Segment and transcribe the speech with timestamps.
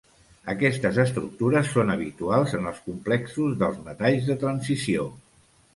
[0.53, 5.09] Aquestes estructures són habituals en els complexos dels metalls de transició.